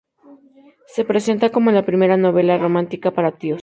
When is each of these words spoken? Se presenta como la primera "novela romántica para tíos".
Se 0.87 1.05
presenta 1.05 1.51
como 1.51 1.69
la 1.69 1.85
primera 1.85 2.17
"novela 2.17 2.57
romántica 2.57 3.11
para 3.11 3.33
tíos". 3.33 3.59